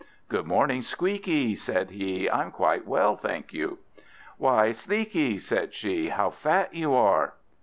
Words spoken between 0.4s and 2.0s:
morning, Squeakie," said